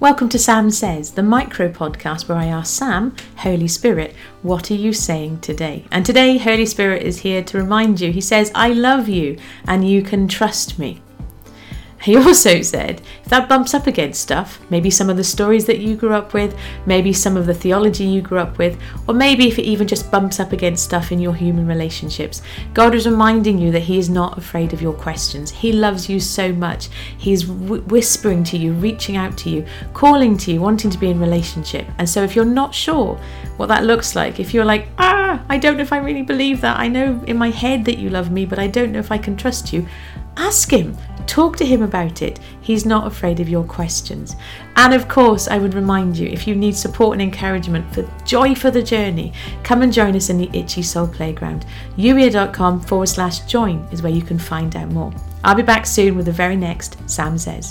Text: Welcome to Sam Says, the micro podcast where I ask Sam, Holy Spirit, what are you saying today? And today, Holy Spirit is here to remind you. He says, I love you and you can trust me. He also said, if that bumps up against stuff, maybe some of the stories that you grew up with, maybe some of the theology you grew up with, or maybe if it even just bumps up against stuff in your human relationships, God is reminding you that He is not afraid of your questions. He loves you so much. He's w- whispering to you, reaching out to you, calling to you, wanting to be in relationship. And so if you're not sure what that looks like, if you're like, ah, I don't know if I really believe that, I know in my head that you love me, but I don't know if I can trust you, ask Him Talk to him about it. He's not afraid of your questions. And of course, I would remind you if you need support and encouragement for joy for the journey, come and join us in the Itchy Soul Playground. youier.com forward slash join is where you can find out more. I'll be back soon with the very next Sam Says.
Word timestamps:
Welcome 0.00 0.28
to 0.28 0.38
Sam 0.38 0.70
Says, 0.70 1.10
the 1.10 1.24
micro 1.24 1.68
podcast 1.68 2.28
where 2.28 2.38
I 2.38 2.44
ask 2.44 2.72
Sam, 2.72 3.16
Holy 3.38 3.66
Spirit, 3.66 4.14
what 4.42 4.70
are 4.70 4.76
you 4.76 4.92
saying 4.92 5.40
today? 5.40 5.86
And 5.90 6.06
today, 6.06 6.38
Holy 6.38 6.66
Spirit 6.66 7.02
is 7.02 7.18
here 7.18 7.42
to 7.42 7.58
remind 7.58 8.00
you. 8.00 8.12
He 8.12 8.20
says, 8.20 8.52
I 8.54 8.68
love 8.68 9.08
you 9.08 9.36
and 9.66 9.88
you 9.88 10.02
can 10.02 10.28
trust 10.28 10.78
me. 10.78 11.02
He 12.00 12.16
also 12.16 12.62
said, 12.62 13.02
if 13.24 13.30
that 13.30 13.48
bumps 13.48 13.74
up 13.74 13.86
against 13.86 14.20
stuff, 14.20 14.60
maybe 14.70 14.88
some 14.88 15.10
of 15.10 15.16
the 15.16 15.24
stories 15.24 15.66
that 15.66 15.80
you 15.80 15.96
grew 15.96 16.12
up 16.12 16.32
with, 16.32 16.56
maybe 16.86 17.12
some 17.12 17.36
of 17.36 17.46
the 17.46 17.54
theology 17.54 18.04
you 18.04 18.22
grew 18.22 18.38
up 18.38 18.56
with, 18.56 18.80
or 19.08 19.14
maybe 19.14 19.48
if 19.48 19.58
it 19.58 19.64
even 19.64 19.88
just 19.88 20.10
bumps 20.10 20.38
up 20.38 20.52
against 20.52 20.84
stuff 20.84 21.10
in 21.10 21.18
your 21.18 21.34
human 21.34 21.66
relationships, 21.66 22.40
God 22.72 22.94
is 22.94 23.06
reminding 23.06 23.58
you 23.58 23.72
that 23.72 23.80
He 23.80 23.98
is 23.98 24.08
not 24.08 24.38
afraid 24.38 24.72
of 24.72 24.80
your 24.80 24.92
questions. 24.92 25.50
He 25.50 25.72
loves 25.72 26.08
you 26.08 26.20
so 26.20 26.52
much. 26.52 26.88
He's 27.18 27.42
w- 27.42 27.82
whispering 27.82 28.44
to 28.44 28.56
you, 28.56 28.74
reaching 28.74 29.16
out 29.16 29.36
to 29.38 29.50
you, 29.50 29.66
calling 29.92 30.36
to 30.38 30.52
you, 30.52 30.60
wanting 30.60 30.90
to 30.90 30.98
be 30.98 31.10
in 31.10 31.18
relationship. 31.18 31.86
And 31.98 32.08
so 32.08 32.22
if 32.22 32.36
you're 32.36 32.44
not 32.44 32.74
sure 32.74 33.20
what 33.56 33.66
that 33.66 33.84
looks 33.84 34.14
like, 34.14 34.38
if 34.38 34.54
you're 34.54 34.64
like, 34.64 34.86
ah, 34.98 35.42
I 35.48 35.58
don't 35.58 35.76
know 35.76 35.82
if 35.82 35.92
I 35.92 35.98
really 35.98 36.22
believe 36.22 36.60
that, 36.60 36.78
I 36.78 36.86
know 36.86 37.22
in 37.26 37.36
my 37.36 37.50
head 37.50 37.84
that 37.86 37.98
you 37.98 38.08
love 38.08 38.30
me, 38.30 38.46
but 38.46 38.60
I 38.60 38.68
don't 38.68 38.92
know 38.92 39.00
if 39.00 39.10
I 39.10 39.18
can 39.18 39.36
trust 39.36 39.72
you, 39.72 39.86
ask 40.38 40.70
Him 40.70 40.96
Talk 41.28 41.58
to 41.58 41.66
him 41.66 41.82
about 41.82 42.22
it. 42.22 42.40
He's 42.62 42.86
not 42.86 43.06
afraid 43.06 43.38
of 43.38 43.50
your 43.50 43.62
questions. 43.62 44.34
And 44.76 44.94
of 44.94 45.08
course, 45.08 45.46
I 45.46 45.58
would 45.58 45.74
remind 45.74 46.16
you 46.16 46.26
if 46.26 46.48
you 46.48 46.54
need 46.54 46.74
support 46.74 47.12
and 47.12 47.22
encouragement 47.22 47.94
for 47.94 48.10
joy 48.24 48.54
for 48.54 48.70
the 48.70 48.82
journey, 48.82 49.34
come 49.62 49.82
and 49.82 49.92
join 49.92 50.16
us 50.16 50.30
in 50.30 50.38
the 50.38 50.50
Itchy 50.54 50.82
Soul 50.82 51.06
Playground. 51.06 51.66
youier.com 51.98 52.80
forward 52.80 53.10
slash 53.10 53.40
join 53.40 53.86
is 53.92 54.02
where 54.02 54.12
you 54.12 54.22
can 54.22 54.38
find 54.38 54.74
out 54.74 54.88
more. 54.88 55.12
I'll 55.44 55.54
be 55.54 55.62
back 55.62 55.84
soon 55.84 56.16
with 56.16 56.24
the 56.24 56.32
very 56.32 56.56
next 56.56 56.96
Sam 57.08 57.36
Says. 57.36 57.66